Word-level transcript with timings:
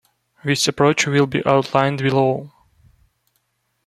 This 0.43 0.67
approach 0.67 1.05
will 1.05 1.27
be 1.27 1.45
outlined 1.45 1.99
below. 2.01 2.51